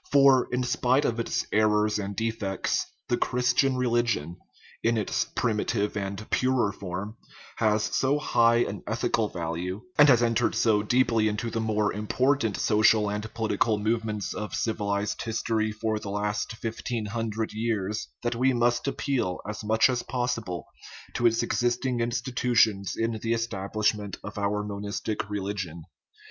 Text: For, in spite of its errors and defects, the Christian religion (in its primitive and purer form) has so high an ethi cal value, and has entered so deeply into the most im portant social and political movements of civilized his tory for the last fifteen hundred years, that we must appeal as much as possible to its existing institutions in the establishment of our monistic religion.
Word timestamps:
For, 0.11 0.51
in 0.51 0.63
spite 0.63 1.05
of 1.05 1.19
its 1.19 1.45
errors 1.53 1.99
and 1.99 2.15
defects, 2.15 2.87
the 3.07 3.17
Christian 3.17 3.77
religion 3.77 4.35
(in 4.81 4.97
its 4.97 5.25
primitive 5.35 5.95
and 5.95 6.27
purer 6.31 6.71
form) 6.71 7.17
has 7.57 7.83
so 7.83 8.17
high 8.17 8.65
an 8.65 8.81
ethi 8.87 9.13
cal 9.13 9.27
value, 9.27 9.83
and 9.99 10.09
has 10.09 10.23
entered 10.23 10.55
so 10.55 10.81
deeply 10.81 11.27
into 11.27 11.51
the 11.51 11.61
most 11.61 11.95
im 11.95 12.07
portant 12.07 12.57
social 12.57 13.11
and 13.11 13.31
political 13.35 13.77
movements 13.77 14.33
of 14.33 14.55
civilized 14.55 15.21
his 15.21 15.43
tory 15.43 15.71
for 15.71 15.99
the 15.99 16.09
last 16.09 16.53
fifteen 16.53 17.05
hundred 17.05 17.53
years, 17.53 18.07
that 18.23 18.33
we 18.33 18.53
must 18.53 18.87
appeal 18.87 19.39
as 19.47 19.63
much 19.63 19.87
as 19.87 20.01
possible 20.01 20.65
to 21.13 21.27
its 21.27 21.43
existing 21.43 21.99
institutions 21.99 22.95
in 22.97 23.11
the 23.21 23.33
establishment 23.33 24.17
of 24.23 24.39
our 24.39 24.63
monistic 24.63 25.29
religion. 25.29 25.83